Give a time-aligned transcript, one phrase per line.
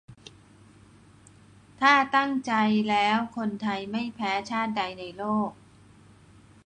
[1.79, 2.53] ถ้าตั้งใจ
[2.89, 5.51] แล้ว คนไทย ไม่แพ้ชาติใดในโลก!